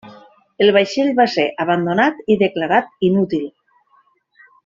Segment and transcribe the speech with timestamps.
[0.65, 3.47] El vaixell va ser abandonat i declarat inútil.